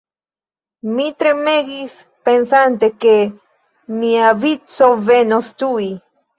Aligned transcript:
Mi 0.95 1.03
tremegis 1.23 1.99
pensante, 2.31 2.91
ke 3.07 3.15
mia 4.01 4.35
vico 4.49 4.93
venos 5.15 5.55
tuj. 5.65 5.89